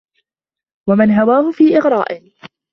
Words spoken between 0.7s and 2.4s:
وَمَنْ هَوَاهُ فِي إغْرَاءٍ